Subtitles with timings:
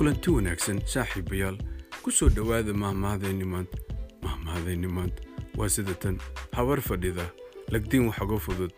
[0.00, 1.56] kulanti wanaagsan saaxiibayaal
[2.02, 3.76] ku soo dhowaada mahmahdeenni maanta.
[4.24, 5.20] Mahmahdeenni maanta.
[5.56, 6.16] Waa sida tan
[6.56, 7.26] habar fadhida.
[7.68, 8.72] Lagdiin wax uga fudud.